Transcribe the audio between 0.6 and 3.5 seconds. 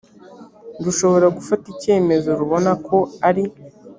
rushobora gufata icyemezo rubona ko ari